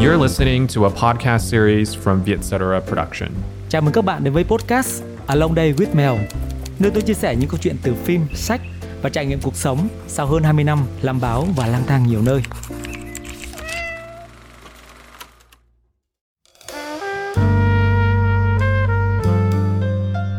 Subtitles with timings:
[0.00, 3.28] You're listening to a podcast series from Vietcetera Production.
[3.68, 6.12] Chào mừng các bạn đến với podcast Along Day with Mel,
[6.78, 8.60] nơi tôi chia sẻ những câu chuyện từ phim, sách
[9.02, 12.22] và trải nghiệm cuộc sống sau hơn 20 năm làm báo và lang thang nhiều
[12.22, 12.42] nơi.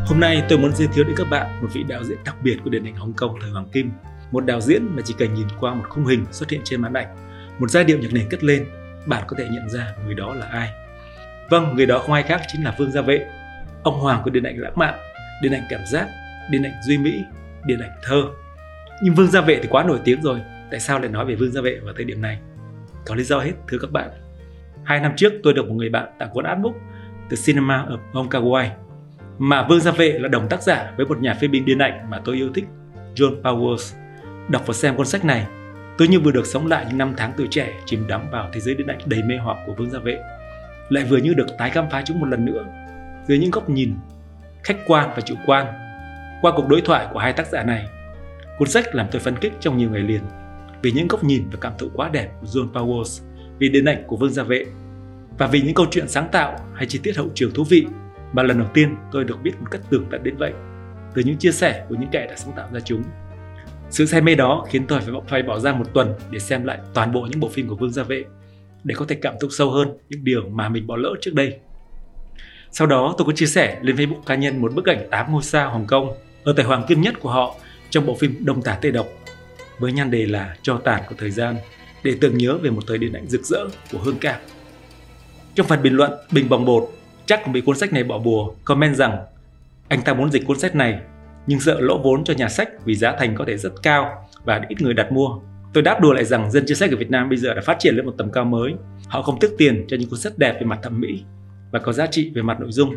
[0.08, 2.58] Hôm nay tôi muốn giới thiệu đến các bạn một vị đạo diễn đặc biệt
[2.64, 3.92] của điện ảnh Hồng Kông thời Hoàng Kim.
[4.32, 6.94] Một đạo diễn mà chỉ cần nhìn qua một khung hình xuất hiện trên màn
[6.94, 7.16] ảnh,
[7.60, 8.66] một giai điệu nhạc nền cất lên,
[9.06, 10.70] bạn có thể nhận ra người đó là ai.
[11.50, 13.26] Vâng, người đó không ai khác chính là Vương Gia Vệ,
[13.84, 14.94] ông hoàng của điện ảnh lãng mạn,
[15.42, 16.08] điện ảnh cảm giác,
[16.50, 17.24] điện ảnh duy mỹ,
[17.66, 18.24] điện ảnh thơ.
[19.04, 21.52] Nhưng Vương Gia Vệ thì quá nổi tiếng rồi, tại sao lại nói về Vương
[21.52, 22.40] Gia Vệ vào thời điểm này?
[23.06, 24.10] Có lý do hết, thưa các bạn.
[24.84, 26.74] Hai năm trước tôi được một người bạn tặng cuốn artbook
[27.30, 28.54] từ Cinema ở Hong Kong
[29.38, 32.10] mà Vương Gia Vệ là đồng tác giả với một nhà phê bình điện ảnh
[32.10, 32.66] mà tôi yêu thích,
[33.16, 33.96] John Powers.
[34.50, 35.48] Đọc và xem cuốn sách này,
[36.00, 38.60] tôi như vừa được sống lại những năm tháng tuổi trẻ chìm đắm vào thế
[38.60, 40.18] giới điện ảnh đầy mê hoặc của Vương Gia Vệ.
[40.90, 42.66] Lại vừa như được tái khám phá chúng một lần nữa,
[43.28, 43.94] dưới những góc nhìn
[44.64, 45.66] khách quan và chủ quan.
[46.42, 47.88] Qua cuộc đối thoại của hai tác giả này,
[48.58, 50.22] cuốn sách làm tôi phấn kích trong nhiều ngày liền
[50.82, 53.24] vì những góc nhìn và cảm thụ quá đẹp của John Powers,
[53.58, 54.66] vì điện ảnh của Vương Gia Vệ
[55.38, 57.86] và vì những câu chuyện sáng tạo hay chi tiết hậu trường thú vị
[58.34, 60.54] mà lần đầu tiên tôi được biết một cách tường tận đến vậy
[61.14, 63.04] từ những chia sẻ của những kẻ đã sáng tạo ra chúng.
[63.90, 66.80] Sự say mê đó khiến tôi phải phải bỏ ra một tuần để xem lại
[66.94, 68.24] toàn bộ những bộ phim của Vương Gia Vệ
[68.84, 71.60] để có thể cảm xúc sâu hơn những điều mà mình bỏ lỡ trước đây.
[72.72, 75.44] Sau đó tôi có chia sẻ lên Facebook cá nhân một bức ảnh 8 ngôi
[75.44, 77.56] sao Hồng Kông ở tại hoàng kim nhất của họ
[77.90, 79.08] trong bộ phim Đông Tả Tê Độc
[79.80, 81.56] với nhan đề là Cho tàn của thời gian
[82.04, 84.42] để tưởng nhớ về một thời điện ảnh rực rỡ của Hương Cảng.
[85.56, 86.90] Trong phần bình luận, Bình Bồng Bột
[87.26, 89.18] chắc cũng bị cuốn sách này bỏ bùa, comment rằng
[89.88, 91.00] anh ta muốn dịch cuốn sách này
[91.48, 94.62] nhưng sợ lỗ vốn cho nhà sách vì giá thành có thể rất cao và
[94.68, 95.30] ít người đặt mua.
[95.74, 97.80] Tôi đáp đùa lại rằng dân chia sách ở Việt Nam bây giờ đã phát
[97.80, 98.74] triển lên một tầm cao mới.
[99.08, 101.24] Họ không tiếc tiền cho những cuốn sách đẹp về mặt thẩm mỹ
[101.72, 102.96] và có giá trị về mặt nội dung.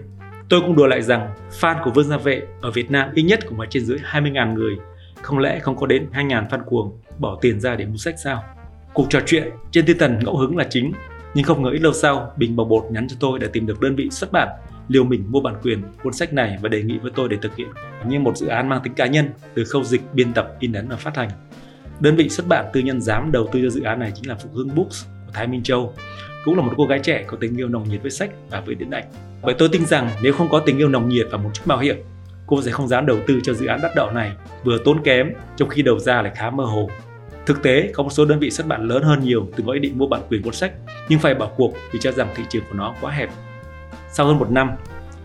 [0.48, 3.40] Tôi cũng đùa lại rằng fan của Vương Gia Vệ ở Việt Nam ít nhất
[3.48, 4.76] cũng phải trên dưới 20.000 người.
[5.22, 8.44] Không lẽ không có đến 2.000 fan cuồng bỏ tiền ra để mua sách sao?
[8.92, 10.92] Cuộc trò chuyện trên tinh thần ngẫu hứng là chính
[11.34, 13.80] nhưng không ngờ ít lâu sau, Bình Bầu Bột nhắn cho tôi để tìm được
[13.80, 14.48] đơn vị xuất bản
[14.88, 17.56] liều mình mua bản quyền cuốn sách này và đề nghị với tôi để thực
[17.56, 17.68] hiện
[18.06, 20.88] như một dự án mang tính cá nhân từ khâu dịch, biên tập, in ấn
[20.88, 21.28] và phát hành.
[22.00, 24.34] Đơn vị xuất bản tư nhân dám đầu tư cho dự án này chính là
[24.34, 25.94] Phụ Hưng Books của Thái Minh Châu,
[26.44, 28.74] cũng là một cô gái trẻ có tình yêu nồng nhiệt với sách và với
[28.74, 29.04] điện ảnh.
[29.42, 31.78] Bởi tôi tin rằng nếu không có tình yêu nồng nhiệt và một chút mạo
[31.78, 31.96] hiểm,
[32.46, 34.32] cô sẽ không dám đầu tư cho dự án đắt đỏ này,
[34.64, 36.88] vừa tốn kém trong khi đầu ra lại khá mơ hồ
[37.46, 39.80] Thực tế, có một số đơn vị xuất bản lớn hơn nhiều từng có ý
[39.80, 40.72] định mua bản quyền cuốn sách
[41.08, 43.30] nhưng phải bỏ cuộc vì cho rằng thị trường của nó quá hẹp.
[44.12, 44.70] Sau hơn một năm,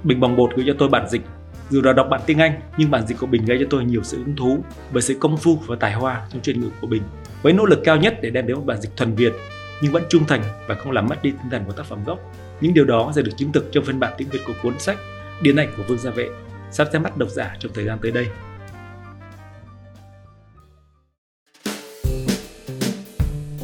[0.03, 1.21] Bình Bồng Bột gửi cho tôi bản dịch.
[1.69, 4.03] Dù đã đọc bản tiếng Anh, nhưng bản dịch của Bình gây cho tôi nhiều
[4.03, 7.03] sự hứng thú bởi sự công phu và tài hoa trong chuyên ngữ của Bình.
[7.41, 9.33] Với nỗ lực cao nhất để đem đến một bản dịch thuần Việt,
[9.81, 12.19] nhưng vẫn trung thành và không làm mất đi tinh thần của tác phẩm gốc.
[12.61, 14.97] Những điều đó sẽ được chứng thực trong phiên bản tiếng Việt của cuốn sách
[15.41, 16.29] Điện ảnh của Vương Gia Vệ
[16.71, 18.27] sắp ra mắt độc giả trong thời gian tới đây.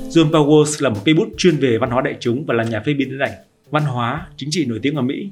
[0.09, 2.79] John Powers là một cây bút chuyên về văn hóa đại chúng và là nhà
[2.85, 3.31] phê bình điện ảnh,
[3.73, 5.29] văn hóa, chính trị nổi tiếng ở Mỹ.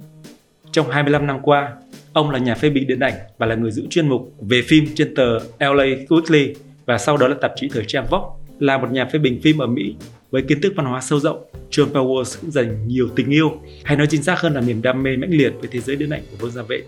[0.72, 1.74] Trong 25 năm qua,
[2.14, 4.86] ông là nhà phê bình điện ảnh và là người giữ chuyên mục về phim
[4.96, 6.54] trên tờ LA Weekly
[6.86, 8.28] và sau đó là tạp chí thời trang Vogue.
[8.60, 9.96] Là một nhà phê bình phim ở Mỹ
[10.32, 13.52] với kiến thức văn hóa sâu rộng, John Powers cũng dành nhiều tình yêu,
[13.84, 16.10] hay nói chính xác hơn là niềm đam mê mãnh liệt về thế giới điện
[16.10, 16.82] ảnh của Vương Gia Vệ.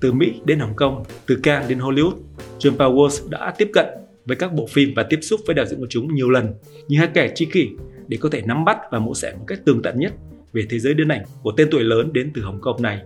[0.00, 2.14] Từ Mỹ đến Hồng Kông, từ Cannes đến Hollywood,
[2.58, 3.86] John Powers đã tiếp cận
[4.26, 6.54] với các bộ phim và tiếp xúc với đạo diễn của chúng nhiều lần
[6.88, 7.68] như hai kẻ tri kỷ
[8.08, 10.12] để có thể nắm bắt và mổ xẻ một cách tường tận nhất
[10.52, 13.00] về thế giới điện ảnh của tên tuổi lớn đến từ Hồng Kông này.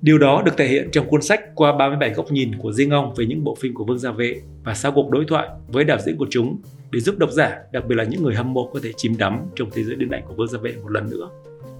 [0.00, 3.14] Điều đó được thể hiện trong cuốn sách qua 37 góc nhìn của riêng ông
[3.14, 5.98] về những bộ phim của Vương Gia Vệ và sau cuộc đối thoại với đạo
[6.04, 8.80] diễn của chúng để giúp độc giả, đặc biệt là những người hâm mộ có
[8.82, 11.28] thể chìm đắm trong thế giới điện ảnh của Vương Gia Vệ một lần nữa.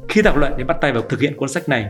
[0.09, 1.87] Khi thảo luận để bắt tay vào thực hiện cuốn sách này,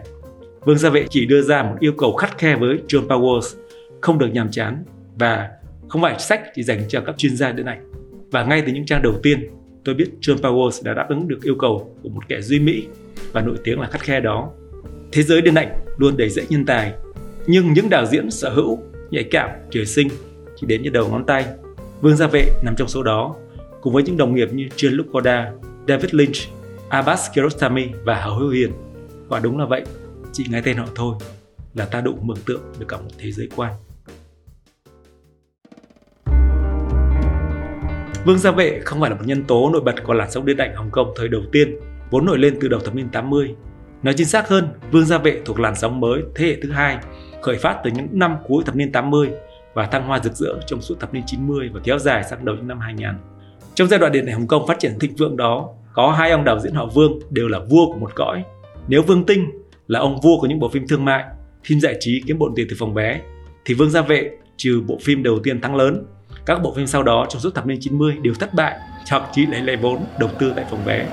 [0.61, 3.57] Vương Gia Vệ chỉ đưa ra một yêu cầu khắt khe với John Powers
[4.01, 4.85] không được nhàm chán
[5.19, 5.49] và
[5.89, 7.93] không phải sách chỉ dành cho các chuyên gia điện ảnh.
[8.31, 9.51] Và ngay từ những trang đầu tiên,
[9.87, 12.87] tôi biết John Powers đã đáp ứng được yêu cầu của một kẻ duy mỹ
[13.33, 14.51] và nổi tiếng là khắt khe đó.
[15.13, 16.93] Thế giới điện ảnh luôn đầy dẫy nhân tài,
[17.47, 18.79] nhưng những đạo diễn sở hữu,
[19.11, 20.09] nhạy cảm, trời sinh
[20.57, 21.45] chỉ đến như đầu ngón tay.
[22.01, 23.37] Vương Gia Vệ nằm trong số đó,
[23.81, 25.49] cùng với những đồng nghiệp như Jean-Luc Godard,
[25.89, 26.37] David Lynch,
[26.89, 28.71] Abbas Kiarostami và Hào Hữu Hiền.
[29.29, 29.83] Và đúng là vậy,
[30.33, 31.15] chỉ nghe tên họ thôi
[31.75, 33.73] là ta đủ mường tượng được cả một thế giới quan.
[38.27, 40.57] Vương Gia Vệ không phải là một nhân tố nổi bật của làn sóng điện
[40.57, 41.77] ảnh Hồng Kông thời đầu tiên,
[42.11, 43.55] vốn nổi lên từ đầu thập niên 80.
[44.03, 46.99] Nói chính xác hơn, Vương Gia Vệ thuộc làn sóng mới thế hệ thứ hai,
[47.43, 49.31] khởi phát từ những năm cuối thập niên 80
[49.75, 52.57] và thăng hoa rực rỡ trong suốt thập niên 90 và kéo dài sang đầu
[52.57, 53.09] những năm 2000.
[53.75, 56.45] Trong giai đoạn điện ảnh Hồng Kông phát triển thịnh vượng đó, có hai ông
[56.45, 58.45] đạo diễn họ Vương đều là vua của một cõi.
[58.89, 59.51] Nếu Vương Tinh
[59.87, 61.25] là ông vua của những bộ phim thương mại,
[61.65, 63.21] phim giải trí kiếm bộn tiền từ phòng bé,
[63.65, 66.07] thì Vương Gia Vệ trừ bộ phim đầu tiên thắng lớn,
[66.47, 69.47] các bộ phim sau đó trong suốt thập niên 90 đều thất bại, thậm chí
[69.47, 71.07] lấy lại vốn đầu tư tại phòng bé.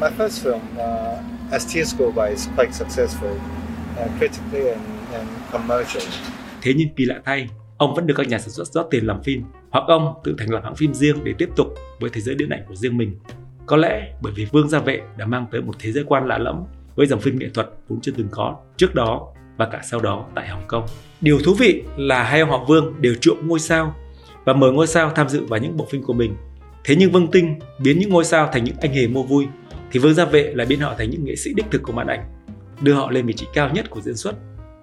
[0.00, 4.80] My first film, uh, As Tears Go By, is quite successful, uh, critically and,
[5.12, 6.16] and commercially.
[6.62, 9.22] Thế nhưng kỳ lạ thay, ông vẫn được các nhà sản xuất rót tiền làm
[9.22, 11.66] phim, hoặc ông tự thành lập hãng phim riêng để tiếp tục
[12.00, 13.16] với thế giới điện ảnh của riêng mình.
[13.66, 16.38] Có lẽ bởi vì Vương Gia Vệ đã mang tới một thế giới quan lạ
[16.38, 16.64] lẫm
[16.94, 20.24] với dòng phim nghệ thuật vốn chưa từng có trước đó và cả sau đó
[20.34, 20.86] tại Hồng Kông.
[21.20, 23.94] Điều thú vị là hai ông họ Vương đều chuộng ngôi sao
[24.44, 26.36] và mời ngôi sao tham dự vào những bộ phim của mình.
[26.84, 29.46] Thế nhưng Vương Tinh biến những ngôi sao thành những anh hề mua vui
[29.92, 32.06] thì Vương Gia Vệ lại biến họ thành những nghệ sĩ đích thực của màn
[32.06, 32.24] ảnh,
[32.80, 34.34] đưa họ lên vị trí cao nhất của diễn xuất,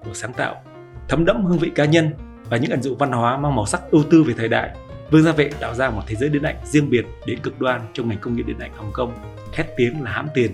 [0.05, 0.55] của sáng tạo,
[1.07, 2.09] thấm đẫm hương vị cá nhân
[2.49, 4.69] và những ẩn dụ văn hóa mang màu sắc ưu tư về thời đại.
[5.11, 7.81] Vương Gia Vệ tạo ra một thế giới điện ảnh riêng biệt đến cực đoan
[7.93, 9.13] trong ngành công nghiệp điện ảnh Hồng Kông,
[9.53, 10.51] khét tiếng là hãm tiền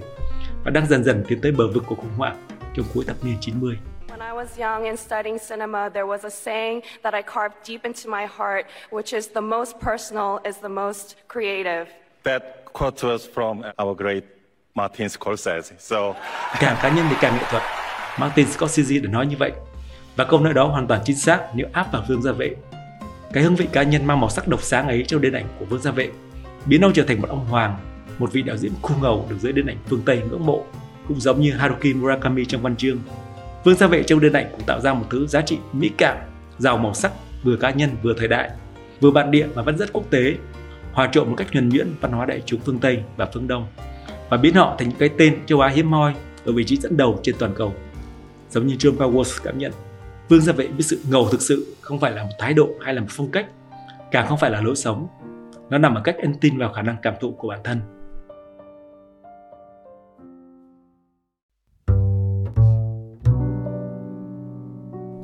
[0.63, 3.35] và đang dần dần tiến tới bờ vực của khủng hoảng trong cuối thập niên
[3.41, 3.77] 90.
[4.15, 7.85] When I was young and studying cinema, there was a saying that I carved deep
[7.85, 11.88] into my heart, which is the most personal is the most creative.
[12.23, 14.23] That quote was from our great
[14.73, 15.73] Martin Scorsese.
[15.79, 16.15] So
[16.59, 17.63] Càng cá nhân thì càng nghệ thuật.
[18.19, 19.51] Martin Scorsese đã nói như vậy.
[20.15, 22.56] Và câu nói đó hoàn toàn chính xác nếu áp vào Vương Gia Vệ.
[23.33, 25.65] Cái hương vị cá nhân mang màu sắc độc sáng ấy trong điện ảnh của
[25.65, 26.09] Vương Gia Vệ
[26.65, 27.77] biến ông trở thành một ông hoàng,
[28.17, 30.63] một vị đạo diễn khu ngầu được giới điện ảnh phương Tây ngưỡng mộ,
[31.07, 32.97] cũng giống như Haruki Murakami trong văn chương.
[33.65, 36.17] Vương Gia Vệ trong điện ảnh cũng tạo ra một thứ giá trị mỹ cảm,
[36.57, 37.12] giàu màu sắc,
[37.44, 38.51] vừa cá nhân vừa thời đại,
[39.01, 40.35] vừa bản địa mà vẫn rất quốc tế,
[40.94, 43.67] hòa trộn một cách nhuần nhuyễn văn hóa đại chúng phương Tây và phương Đông
[44.29, 46.13] và biến họ thành những cái tên châu Á hiếm hoi
[46.45, 47.73] ở vị trí dẫn đầu trên toàn cầu.
[48.50, 49.71] Giống như John Powers cảm nhận,
[50.29, 52.94] Vương Gia Vệ biết sự ngầu thực sự không phải là một thái độ hay
[52.94, 53.45] là một phong cách,
[54.12, 55.07] càng không phải là lối sống.
[55.69, 57.94] Nó nằm ở cách anh tin vào khả năng cảm thụ của bản thân.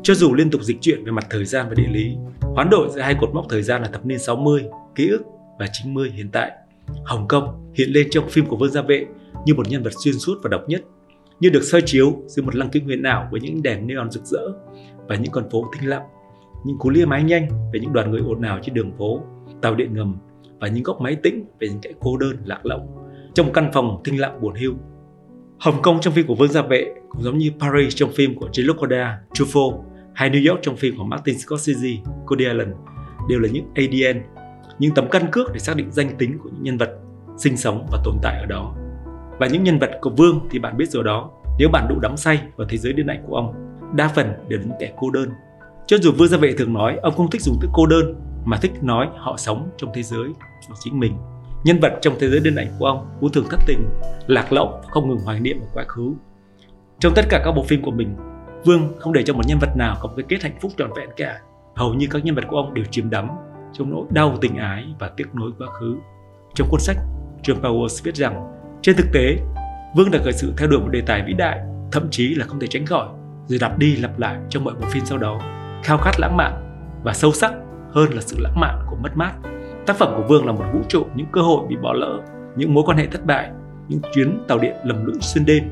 [0.04, 2.90] Cho dù liên tục dịch chuyển về mặt thời gian và địa lý, hoán đổi
[2.90, 4.64] giữa hai cột mốc thời gian là thập niên 60,
[4.96, 5.22] ký ức
[5.60, 6.52] và 90 hiện tại,
[7.06, 9.06] Hồng Kông hiện lên trong phim của Vương Gia Vệ
[9.46, 10.82] như một nhân vật xuyên suốt và độc nhất,
[11.40, 14.26] như được soi chiếu dưới một lăng kính huyền ảo với những đèn neon rực
[14.26, 14.42] rỡ
[15.08, 16.04] và những con phố thinh lặng,
[16.66, 19.22] những cú lia máy nhanh về những đoàn người ồn ào trên đường phố,
[19.62, 20.18] tàu điện ngầm
[20.60, 22.88] và những góc máy tĩnh về những cái cô đơn lạc lõng
[23.34, 24.74] trong một căn phòng thinh lặng buồn hưu.
[25.60, 28.50] Hồng Kông trong phim của Vương Gia Vệ cũng giống như Paris trong phim của
[28.54, 31.90] Jean-Luc Truffaut hay New York trong phim của Martin Scorsese,
[32.26, 32.74] Cody Allen
[33.30, 34.22] đều là những ADN,
[34.80, 36.90] những tấm căn cước để xác định danh tính của những nhân vật
[37.38, 38.76] sinh sống và tồn tại ở đó.
[39.40, 42.18] Và những nhân vật của Vương thì bạn biết rồi đó, nếu bạn đủ đắm
[42.18, 43.54] say vào thế giới điện ảnh của ông,
[43.96, 45.30] đa phần đều là những kẻ cô đơn.
[45.88, 48.16] Cho dù Vương Gia Vệ thường nói ông không thích dùng từ cô đơn
[48.46, 50.30] mà thích nói họ sống trong thế giới
[50.68, 51.14] của chính mình.
[51.64, 53.90] Nhân vật trong thế giới điện ảnh của ông cũng thường thất tình,
[54.28, 56.14] lạc lõng, không ngừng hoài niệm về quá khứ.
[57.00, 58.16] Trong tất cả các bộ phim của mình,
[58.66, 60.90] Vương không để cho một nhân vật nào có một cái kết hạnh phúc trọn
[60.96, 61.40] vẹn cả.
[61.76, 63.30] Hầu như các nhân vật của ông đều chìm đắm
[63.74, 65.96] trong nỗi đau tình ái và tiếc nuối quá khứ.
[66.54, 66.98] Trong cuốn sách,
[67.44, 69.38] John Powers viết rằng, trên thực tế,
[69.96, 71.60] Vương đã khởi sự theo đuổi một đề tài vĩ đại,
[71.92, 73.08] thậm chí là không thể tránh khỏi,
[73.48, 75.40] rồi lặp đi lặp lại trong mọi bộ phim sau đó,
[75.84, 76.54] khao khát lãng mạn
[77.04, 77.54] và sâu sắc
[77.92, 79.34] hơn là sự lãng mạn của mất mát.
[79.86, 82.20] Tác phẩm của Vương là một vũ trụ những cơ hội bị bỏ lỡ,
[82.56, 83.52] những mối quan hệ thất bại,
[83.88, 85.64] những chuyến tàu điện lầm lũi xuyên đêm,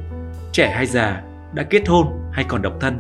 [0.52, 1.24] trẻ hay già,
[1.54, 2.08] đã kết hôn
[2.40, 2.98] hay còn độc thân,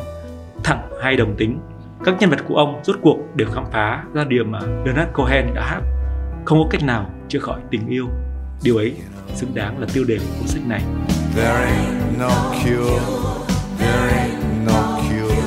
[0.64, 1.60] thẳng hay đồng tính.
[2.06, 5.54] Các nhân vật của ông rốt cuộc đều khám phá ra điều mà Leonard Cohen
[5.56, 5.82] đã hát.
[6.46, 8.08] Không có cách nào chữa khỏi tình yêu.
[8.64, 8.96] Điều ấy
[9.34, 10.82] xứng đáng là tiêu đề của cuốn sách này.
[11.36, 12.30] There ain't no
[12.64, 13.00] cure.
[13.80, 15.42] There ain't no cure.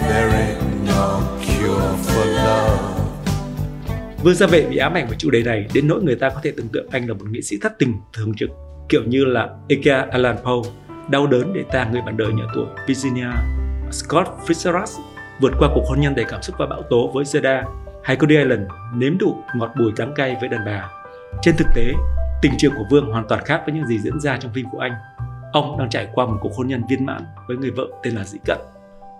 [0.00, 2.82] There ain't no cure for love.
[4.24, 6.40] Vương Gia Vệ bị ám ảnh với chủ đề này đến nỗi người ta có
[6.42, 8.50] thể tưởng tượng anh là một nghệ sĩ thất tình thường trực,
[8.88, 10.70] kiểu như là Edgar Allan Poe,
[11.10, 13.30] đau đớn để tàng người bạn đời nhỏ tuổi Virginia,
[13.90, 15.00] Scott Fitzgerald
[15.40, 17.62] vượt qua cuộc hôn nhân đầy cảm xúc và bão tố với Zeda,
[18.04, 20.90] hay Cody Allen nếm đủ ngọt bùi đắng cay với đàn bà.
[21.42, 21.92] Trên thực tế,
[22.42, 24.78] tình trường của Vương hoàn toàn khác với những gì diễn ra trong phim của
[24.78, 24.92] anh.
[25.52, 28.24] Ông đang trải qua một cuộc hôn nhân viên mãn với người vợ tên là
[28.24, 28.58] Dĩ Cận.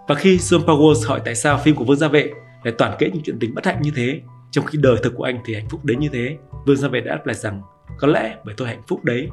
[0.08, 2.30] Và khi John Powers hỏi tại sao phim của Vương Gia Vệ
[2.62, 5.24] lại toàn kể những chuyện tình bất hạnh như thế, trong khi đời thực của
[5.24, 7.62] anh thì hạnh phúc đến như thế, Vương Gia Vệ đã đáp lại rằng
[7.98, 9.28] có lẽ bởi tôi hạnh phúc đấy.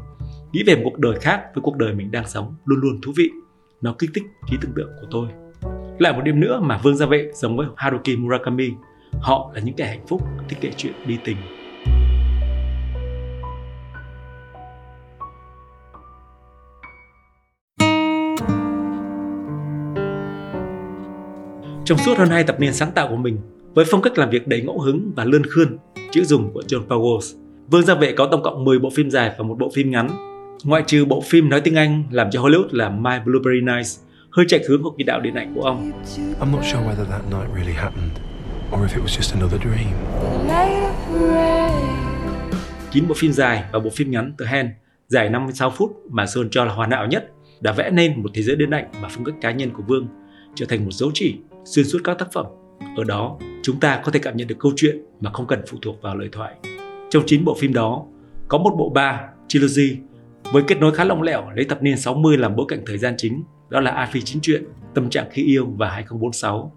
[0.56, 3.12] Nghĩ về một cuộc đời khác với cuộc đời mình đang sống luôn luôn thú
[3.16, 3.30] vị.
[3.82, 5.28] Nó kích thích trí tưởng tượng của tôi.
[6.00, 8.70] Lại một điểm nữa mà Vương Gia Vệ giống với Haruki Murakami,
[9.22, 11.38] họ là những kẻ hạnh phúc thích kể chuyện đi tình.
[21.86, 23.38] Trong suốt hơn hai thập niên sáng tạo của mình,
[23.74, 25.78] với phong cách làm việc đầy ngẫu hứng và lươn khươn,
[26.12, 27.38] chữ dùng của John Powers,
[27.72, 30.35] Vương Gia Vệ có tổng cộng 10 bộ phim dài và một bộ phim ngắn.
[30.64, 34.46] Ngoại trừ bộ phim nói tiếng Anh làm cho Hollywood là My Blueberry Nights, hơi
[34.50, 35.92] chạy hướng của kỳ đạo điện ảnh của ông.
[36.40, 38.12] I'm not sure whether that night really happened
[38.74, 39.88] or if it was just another dream.
[42.92, 44.70] 9 bộ phim dài và bộ phim ngắn The Hand
[45.08, 47.32] dài 56 phút mà Sơn cho là hoàn hảo nhất
[47.62, 50.08] đã vẽ nên một thế giới điện ảnh mà phong cách cá nhân của Vương
[50.56, 51.36] trở thành một dấu chỉ
[51.66, 52.46] xuyên suốt các tác phẩm.
[52.98, 55.78] Ở đó, chúng ta có thể cảm nhận được câu chuyện mà không cần phụ
[55.82, 56.56] thuộc vào lời thoại.
[57.10, 58.06] Trong 9 bộ phim đó,
[58.48, 59.98] có một bộ ba, Trilogy,
[60.52, 63.14] với kết nối khá lỏng lẻo lấy thập niên 60 làm bối cảnh thời gian
[63.18, 66.72] chính, đó là A Phi Chính Truyện, Tâm Trạng Khi Yêu và 2046.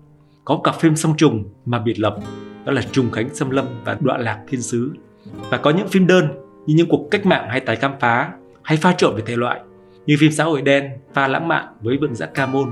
[0.45, 2.17] Có cặp phim song trùng mà biệt lập,
[2.65, 4.93] đó là Trùng Khánh Xâm Lâm và Đoạn Lạc Thiên Sứ.
[5.51, 6.29] Và có những phim đơn
[6.67, 8.33] như những cuộc cách mạng hay tái khám phá,
[8.63, 9.61] hay pha trộn về thể loại,
[10.07, 12.71] như phim xã hội đen, pha lãng mạn với vượng giác ca môn,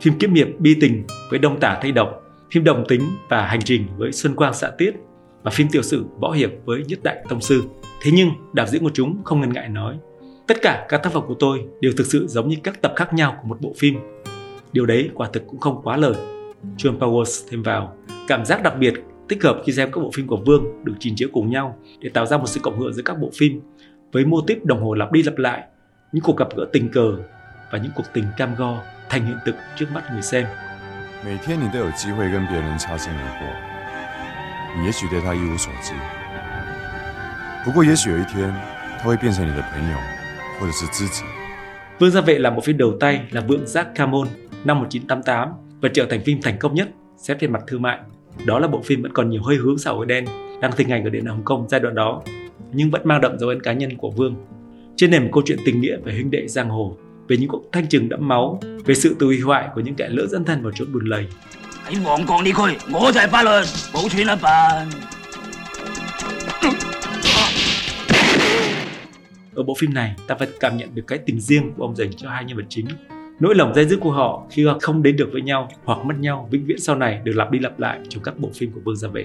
[0.00, 3.62] phim kiếm hiệp bi tình với đông tả thay độc, phim đồng tính và hành
[3.62, 4.94] trình với xuân quang xạ tiết
[5.42, 7.62] và phim tiểu sử võ hiệp với nhất đại tông sư.
[8.02, 9.98] Thế nhưng đạo diễn của chúng không ngần ngại nói
[10.47, 13.13] tất cả các tác phẩm của tôi đều thực sự giống như các tập khác
[13.13, 13.99] nhau của một bộ phim.
[14.73, 16.13] Điều đấy quả thực cũng không quá lời.
[16.77, 17.95] John Powers thêm vào
[18.27, 18.93] cảm giác đặc biệt
[19.27, 22.09] tích hợp khi xem các bộ phim của Vương được trình chiếu cùng nhau để
[22.09, 23.61] tạo ra một sự cộng hưởng giữa các bộ phim
[24.11, 25.63] với mô típ đồng hồ lặp đi lặp lại,
[26.11, 27.15] những cuộc gặp gỡ tình cờ
[27.71, 28.77] và những cuộc tình cam go
[29.09, 30.45] thành hiện thực trước mắt người xem.
[31.23, 33.45] 每天你都有机会跟别人擦身而过，
[34.75, 35.93] 你也许对他一无所知。
[37.63, 38.51] 不过，也许有一天，
[38.97, 39.97] 他会变成你的朋友，
[40.59, 41.23] 或者是知己。
[41.99, 44.27] Vương Gia Vệ là một phim đầu tay là Vượng Giác Camon
[44.63, 45.49] năm 1988
[45.81, 47.97] và trở thành phim thành công nhất xét về mặt thương mại.
[48.45, 50.25] Đó là bộ phim vẫn còn nhiều hơi hướng xã hội đen
[50.61, 52.21] đang thịnh hành ở điện ảnh Hồng Kông giai đoạn đó,
[52.73, 54.35] nhưng vẫn mang đậm dấu ấn cá nhân của Vương.
[54.95, 56.97] Trên nền một câu chuyện tình nghĩa về huynh đệ giang hồ,
[57.27, 60.09] về những cuộc thanh trừng đẫm máu, về sự tự hủy hoại của những kẻ
[60.09, 61.27] lỡ dẫn thân vào chỗ buồn lầy.
[61.89, 63.49] 喺旺角呢区，我就系法律，
[63.93, 64.35] 冇钱一
[69.56, 72.12] Ở bộ phim này, ta phải cảm nhận được cái tình riêng của ông dành
[72.12, 72.86] cho hai nhân vật chính.
[73.40, 76.14] Nỗi lòng dây dứt của họ khi họ không đến được với nhau hoặc mất
[76.20, 78.80] nhau vĩnh viễn sau này được lặp đi lặp lại trong các bộ phim của
[78.84, 79.24] Vương Gia Vệ.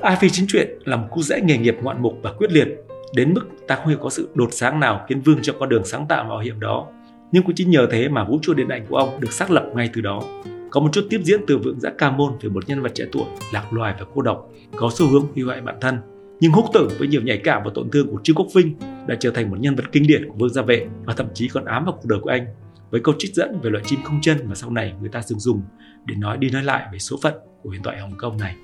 [0.00, 2.68] Ai Phi Chính Truyện là một cú rẽ nghề nghiệp ngoạn mục và quyết liệt,
[3.14, 5.84] đến mức ta không hiểu có sự đột sáng nào khiến Vương cho con đường
[5.84, 6.86] sáng tạo mạo hiểm đó.
[7.32, 9.66] Nhưng cũng chính nhờ thế mà vũ trụ điện ảnh của ông được xác lập
[9.74, 10.22] ngay từ đó.
[10.70, 13.04] Có một chút tiếp diễn từ vượng giã ca môn về một nhân vật trẻ
[13.12, 15.98] tuổi, lạc loài và cô độc, có xu hướng hủy hoại bản thân
[16.41, 18.75] Nhưng húc tử với nhiều nhạy cảm và tổn thương của Trương Quốc Vinh
[19.07, 21.47] đã trở thành một nhân vật kinh điển của Vương Gia Vệ và thậm chí
[21.47, 22.45] còn ám vào cuộc đời của anh
[22.91, 25.39] với câu trích dẫn về loài chim không chân mà sau này người ta thường
[25.39, 25.61] dùng
[26.05, 28.55] để nói đi nói lại về số phận của huyền thoại Hồng Kông này.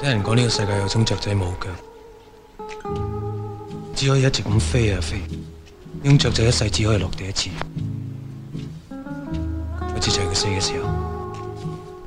[0.00, 1.68] 听人讲呢个世界有种雀仔冇脚，
[3.94, 5.18] 只可以一直咁飞啊飞。
[6.02, 7.50] 呢种雀仔一世只可以落地一次，
[8.90, 10.88] 嗰次就系佢死嘅时候。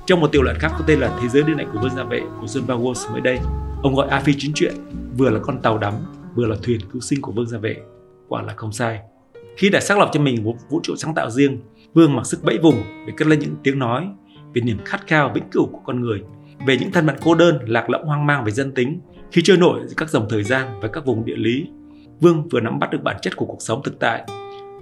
[0.06, 2.04] Trong một tiểu luận khác có tên là Thế giới điện ảnh của Vương Gia
[2.04, 3.40] Vệ của John Powers mới đây,
[3.85, 4.75] ông gọi A Phi Chính Truyện
[5.17, 5.95] vừa là con tàu đắm,
[6.35, 7.77] vừa là thuyền cứu sinh của Vương Gia Vệ.
[8.29, 9.01] Quả là không sai.
[9.57, 11.59] Khi đã xác lập cho mình một vũ trụ sáng tạo riêng,
[11.95, 14.09] Vương mặc sức bẫy vùng để cất lên những tiếng nói
[14.55, 16.23] về niềm khát khao vĩnh cửu của con người,
[16.67, 19.01] về những thân phận cô đơn, lạc lõng hoang mang về dân tính
[19.33, 21.67] khi trôi nổi giữa các dòng thời gian và các vùng địa lý.
[22.21, 24.25] Vương vừa nắm bắt được bản chất của cuộc sống thực tại,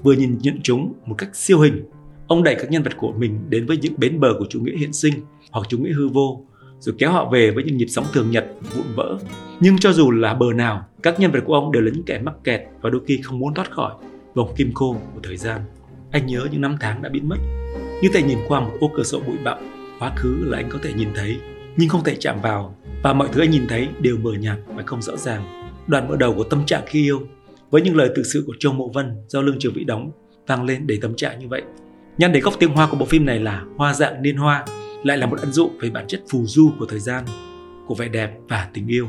[0.02, 1.85] vừa nhìn nhận chúng một cách siêu hình.
[2.26, 4.76] Ông đẩy các nhân vật của mình đến với những bến bờ của chủ nghĩa
[4.76, 5.14] hiện sinh
[5.52, 6.44] hoặc chủ nghĩa hư vô,
[6.82, 9.18] rồi kéo họ về với những nhịp sống thường nhật, vụn vỡ.
[9.60, 12.18] Nhưng cho dù là bờ nào, các nhân vật của ông đều là những kẻ
[12.18, 13.92] mắc kẹt và đôi khi không muốn thoát khỏi
[14.34, 15.60] vòng kim cô của thời gian.
[16.10, 17.36] Anh nhớ những năm tháng đã biến mất,
[18.02, 19.58] như thể nhìn qua một ô cửa sổ bụi bặm,
[19.98, 21.36] quá khứ là anh có thể nhìn thấy,
[21.76, 24.82] nhưng không thể chạm vào, và mọi thứ anh nhìn thấy đều mờ nhạt và
[24.86, 25.72] không rõ ràng.
[25.86, 27.20] Đoạn mở đầu của tâm trạng khi yêu,
[27.70, 30.10] với những lời tự sự của Châu Mộ Vân do Lương Trường Vĩ đóng,
[30.46, 31.62] vang lên đầy tâm trạng như vậy.
[32.18, 34.64] Nhân đề gốc tiếng Hoa của bộ phim này là Hoa dạng niên hoa,
[35.03, 37.25] lại là một ẩn dụ về bản chất phù du của thời gian,
[37.88, 39.07] của vẻ đẹp và tình yêu.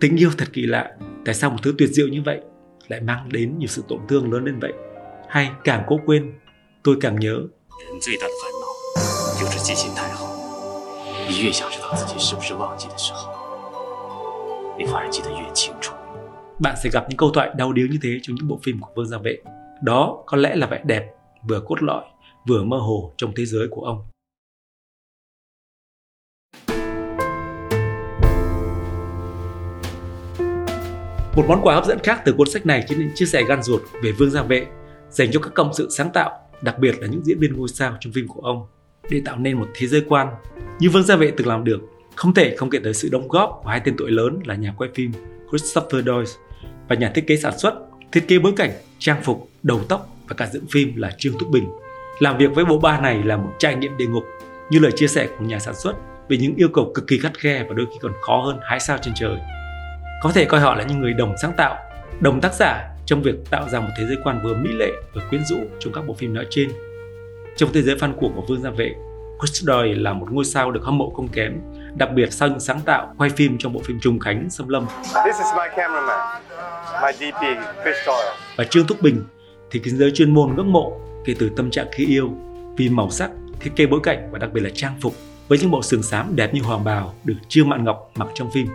[0.00, 0.90] Tình yêu thật kỳ lạ,
[1.24, 2.40] tại sao một thứ tuyệt diệu như vậy
[2.88, 4.72] lại mang đến nhiều sự tổn thương lớn đến vậy?
[5.28, 6.32] Hay càng cố quên,
[6.82, 7.48] tôi càng nhớ.
[7.88, 8.64] 人最大的烦恼
[9.40, 10.26] 就是记性太好，
[11.28, 13.32] 你越想知道自己是不是忘记的时候，
[14.78, 15.94] 你反而记得越清楚。
[16.58, 18.88] Bạn sẽ gặp những câu thoại đau điếu như thế trong những bộ phim của
[18.94, 19.38] Vương Gia Vệ.
[19.82, 21.06] Đó có lẽ là vẻ đẹp,
[21.48, 22.04] vừa cốt lõi,
[22.48, 24.04] vừa mơ hồ trong thế giới của ông.
[31.37, 33.63] Một món quà hấp dẫn khác từ cuốn sách này chính là chia sẻ gan
[33.63, 34.65] ruột về Vương Gia Vệ
[35.09, 37.97] dành cho các công sự sáng tạo, đặc biệt là những diễn viên ngôi sao
[37.99, 38.67] trong phim của ông
[39.09, 40.27] để tạo nên một thế giới quan
[40.79, 41.79] như Vương Gia Vệ từng làm được.
[42.15, 44.73] Không thể không kể tới sự đóng góp của hai tên tuổi lớn là nhà
[44.77, 45.11] quay phim
[45.49, 46.31] Christopher Doyle
[46.89, 47.73] và nhà thiết kế sản xuất,
[48.11, 51.49] thiết kế bối cảnh, trang phục, đầu tóc và cả dựng phim là Trương Thúc
[51.51, 51.69] Bình.
[52.19, 54.23] Làm việc với bộ ba này là một trải nghiệm địa ngục
[54.69, 55.93] như lời chia sẻ của nhà sản xuất
[56.29, 58.79] về những yêu cầu cực kỳ khắt khe và đôi khi còn khó hơn hái
[58.79, 59.37] sao trên trời
[60.21, 61.77] có thể coi họ là những người đồng sáng tạo,
[62.19, 65.21] đồng tác giả trong việc tạo ra một thế giới quan vừa mỹ lệ và
[65.29, 66.71] quyến rũ trong các bộ phim nói trên.
[67.55, 68.93] Trong thế giới fan cuồng của Vương Gia Vệ,
[69.39, 71.61] Chris Doyle là một ngôi sao được hâm mộ không kém,
[71.95, 74.85] đặc biệt sau những sáng tạo quay phim trong bộ phim Trùng Khánh Xâm Lâm.
[75.25, 76.41] This is my cameraman,
[77.01, 77.41] my DP,
[77.83, 78.35] Chris Doyle.
[78.55, 79.23] Và Trương Thúc Bình
[79.71, 82.31] thì cái giới chuyên môn ngưỡng mộ kể từ tâm trạng khi yêu
[82.77, 85.13] vì màu sắc, thiết kế bối cảnh và đặc biệt là trang phục
[85.47, 88.51] với những bộ sườn xám đẹp như hoàng bào được Trương Mạn Ngọc mặc trong
[88.51, 88.67] phim.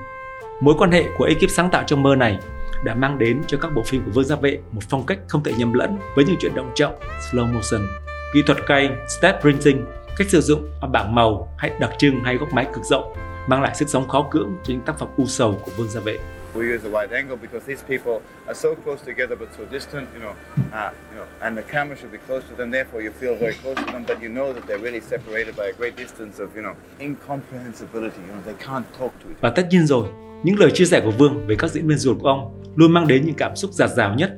[0.62, 2.38] Mối quan hệ của ekip sáng tạo trong mơ này
[2.84, 5.42] đã mang đến cho các bộ phim của Vương Gia Vệ một phong cách không
[5.42, 6.92] thể nhầm lẫn với những chuyển động chậm,
[7.30, 7.86] slow motion,
[8.34, 9.84] kỹ thuật cay, step printing,
[10.16, 13.14] cách sử dụng bảng màu hay đặc trưng hay góc máy cực rộng
[13.46, 16.00] mang lại sức sống khó cưỡng cho những tác phẩm u sầu của Vương Gia
[16.00, 16.18] Vệ.
[16.54, 20.08] We use a wide angle because these people are so close together but so distant,
[20.14, 20.34] you know,
[20.72, 22.70] uh, you know, and the camera should be close to them.
[22.70, 25.64] Therefore, you feel very close to them, but you know that they're really separated by
[25.64, 28.20] a great distance of, you know, incomprehensibility.
[28.26, 29.40] You know, they can't talk to each other.
[29.40, 30.08] Và tất nhiên rồi,
[30.42, 33.06] những lời chia sẻ của Vương về các diễn viên ruột của ông luôn mang
[33.06, 34.32] đến những cảm xúc giạt rào nhất.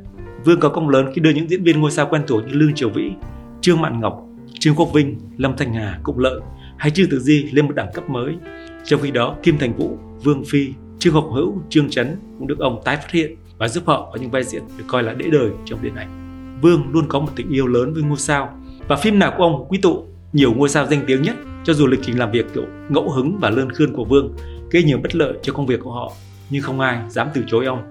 [0.44, 2.74] Vương có công lớn khi đưa những diễn viên ngôi sao quen thuộc như Lương
[2.74, 3.12] Triều Vĩ,
[3.60, 4.26] Trương Mạn Ngọc,
[4.58, 6.40] Trương Quốc Vinh, Lâm Thanh Hà, Cục Lợi
[6.78, 8.34] hay Trương Tử Di lên một đẳng cấp mới.
[8.84, 12.58] Trong khi đó, Kim Thành Vũ, Vương Phi, Trương Hồng Hữu, Trương Chấn cũng được
[12.58, 15.30] ông tái phát hiện và giúp họ có những vai diễn được coi là đễ
[15.30, 16.20] đời trong điện ảnh.
[16.62, 18.58] Vương luôn có một tình yêu lớn với ngôi sao
[18.88, 21.34] và phim nào của ông quy tụ nhiều ngôi sao danh tiếng nhất
[21.64, 24.36] cho dù lịch trình làm việc kiểu ngẫu hứng và lơn khươn của Vương
[24.70, 26.12] gây nhiều bất lợi cho công việc của họ
[26.50, 27.82] nhưng không ai dám từ chối ông.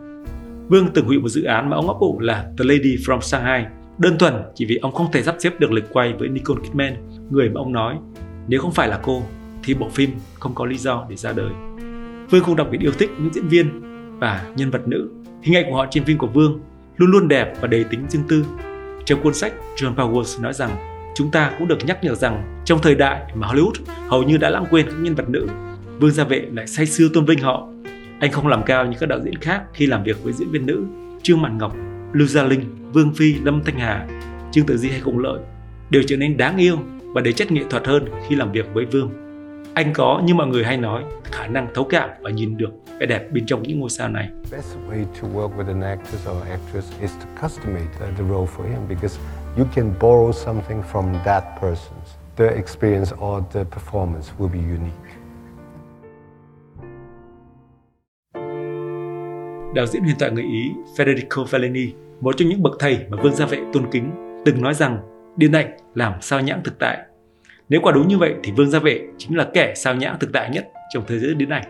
[0.69, 3.65] Vương từng hủy một dự án mà ông ấp ủ là The Lady from Shanghai
[3.97, 6.95] đơn thuần chỉ vì ông không thể sắp xếp được lịch quay với Nicole Kidman,
[7.29, 7.97] người mà ông nói
[8.47, 9.23] nếu không phải là cô
[9.63, 11.51] thì bộ phim không có lý do để ra đời.
[12.33, 13.81] Vương cũng đặc biệt yêu thích những diễn viên
[14.19, 15.09] và nhân vật nữ.
[15.41, 16.59] Hình ảnh của họ trên phim của Vương
[16.97, 18.45] luôn luôn đẹp và đầy tính riêng tư.
[19.05, 20.69] Trong cuốn sách, John Powers nói rằng
[21.15, 23.73] chúng ta cũng được nhắc nhở rằng trong thời đại mà Hollywood
[24.07, 25.47] hầu như đã lãng quên các nhân vật nữ,
[25.99, 27.67] Vương Gia Vệ lại say sưa tôn vinh họ.
[28.19, 30.65] Anh không làm cao như các đạo diễn khác khi làm việc với diễn viên
[30.65, 30.83] nữ
[31.23, 31.75] Trương Mạn Ngọc,
[32.13, 32.63] Lưu Gia Linh,
[32.93, 34.07] Vương Phi, Lâm Thanh Hà,
[34.51, 35.39] Trương Tử Di hay Cùng Lợi
[35.89, 36.77] đều trở nên đáng yêu
[37.13, 39.22] và đầy chất nghệ thuật hơn khi làm việc với Vương.
[39.75, 43.05] Anh có như mọi người hay nói khả năng thấu cảm và nhìn được vẻ
[43.05, 44.29] đẹp bên trong những ngôi sao này.
[44.51, 48.47] best way to work with an actor or actress is to customate uh, the role
[48.57, 49.19] for him because
[49.57, 52.09] you can borrow something from that person's.
[52.35, 55.13] The experience or the performance will be unique.
[59.75, 63.35] Đạo diễn huyền thoại người Ý Federico Fellini, một trong những bậc thầy mà Vương
[63.35, 64.11] Gia Vệ tôn kính,
[64.45, 64.99] từng nói rằng
[65.37, 66.97] điện ảnh làm sao nhãng thực tại.
[67.73, 70.33] Nếu quả đúng như vậy thì Vương Gia Vệ chính là kẻ sao nhãng thực
[70.33, 71.63] tại nhất trong thế giới điện ảnh.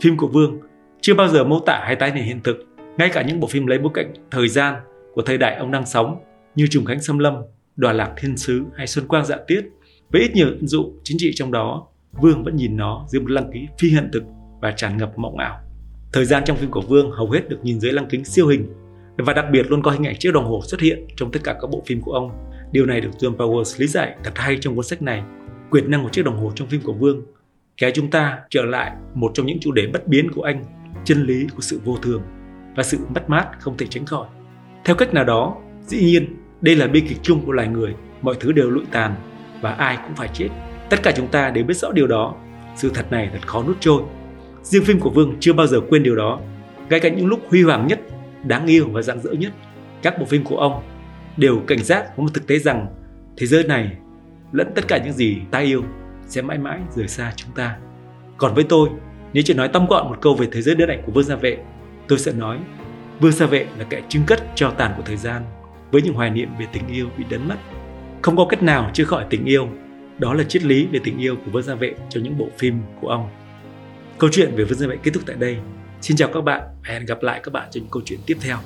[0.00, 0.60] Phim của Vương
[1.00, 2.66] chưa bao giờ mô tả hay tái hiện hiện thực,
[2.98, 4.74] ngay cả những bộ phim lấy bối cảnh thời gian
[5.14, 6.16] của thời đại ông đang sống
[6.54, 7.34] như Trùng Khánh Xâm Lâm,
[7.76, 9.64] Đoàn Lạc Thiên Sứ hay Xuân Quang Dạ Tiết.
[10.12, 13.30] Với ít nhiều ứng dụng chính trị trong đó, Vương vẫn nhìn nó dưới một
[13.30, 14.22] lăng kính phi hiện thực
[14.60, 15.60] và tràn ngập mộng ảo.
[16.12, 18.66] Thời gian trong phim của Vương hầu hết được nhìn dưới lăng kính siêu hình
[19.18, 21.56] và đặc biệt luôn có hình ảnh chiếc đồng hồ xuất hiện trong tất cả
[21.60, 22.30] các bộ phim của ông.
[22.72, 25.22] Điều này được John Powers lý giải thật hay trong cuốn sách này.
[25.70, 27.22] Quyền năng của chiếc đồng hồ trong phim của Vương
[27.76, 30.64] kéo chúng ta trở lại một trong những chủ đề bất biến của anh,
[31.04, 32.22] chân lý của sự vô thường
[32.76, 34.28] và sự mất mát không thể tránh khỏi.
[34.84, 35.56] Theo cách nào đó,
[35.86, 39.14] dĩ nhiên đây là bi kịch chung của loài người, mọi thứ đều lụi tàn
[39.60, 40.48] và ai cũng phải chết.
[40.90, 42.34] Tất cả chúng ta đều biết rõ điều đó.
[42.76, 44.02] Sự thật này thật khó nuốt trôi.
[44.62, 46.40] Riêng phim của Vương chưa bao giờ quên điều đó.
[46.90, 48.00] Ngay cả những lúc huy hoàng nhất,
[48.44, 49.52] đáng yêu và rạng rỡ nhất,
[50.02, 50.82] các bộ phim của ông
[51.36, 52.86] đều cảnh giác với một thực tế rằng
[53.36, 53.96] thế giới này
[54.52, 55.82] lẫn tất cả những gì ta yêu
[56.26, 57.76] sẽ mãi mãi rời xa chúng ta.
[58.36, 58.88] Còn với tôi,
[59.32, 61.36] nếu chỉ nói tóm gọn một câu về thế giới điện ảnh của Vương Gia
[61.36, 61.58] Vệ,
[62.08, 62.58] tôi sẽ nói
[63.20, 65.42] Vương Gia Vệ là kẻ trưng cất cho tàn của thời gian
[65.90, 67.56] với những hoài niệm về tình yêu bị đánh mất.
[68.22, 69.68] Không có cách nào chữa khỏi tình yêu,
[70.18, 72.80] đó là triết lý về tình yêu của Vương Gia Vệ trong những bộ phim
[73.00, 73.28] của ông.
[74.18, 75.56] Câu chuyện về Vương Gia Vệ kết thúc tại đây.
[76.00, 78.36] Xin chào các bạn và hẹn gặp lại các bạn trong những câu chuyện tiếp
[78.40, 78.56] theo.